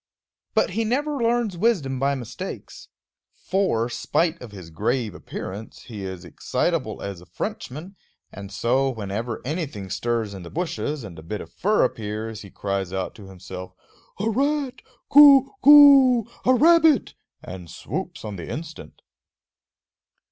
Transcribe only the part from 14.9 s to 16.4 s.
Kookoo!